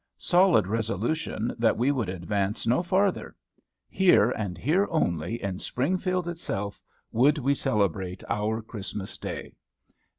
Solid 0.17 0.65
resolution 0.65 1.53
that 1.59 1.77
we 1.77 1.91
would 1.91 2.09
advance 2.09 2.65
no 2.65 2.81
farther. 2.81 3.35
Here, 3.87 4.31
and 4.31 4.57
here 4.57 4.87
only, 4.89 5.39
in 5.43 5.59
Springfield 5.59 6.27
itself, 6.27 6.81
would 7.11 7.37
we 7.37 7.53
celebrate 7.53 8.23
our 8.27 8.63
Christmas 8.63 9.19
day. 9.19 9.53